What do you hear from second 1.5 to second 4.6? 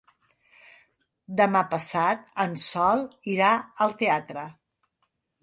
passat en Sol irà al teatre.